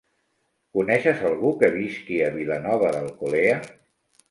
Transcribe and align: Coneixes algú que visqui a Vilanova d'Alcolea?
Coneixes 0.77 1.21
algú 1.31 1.51
que 1.61 1.69
visqui 1.77 2.19
a 2.29 2.33
Vilanova 2.39 2.93
d'Alcolea? 2.99 3.63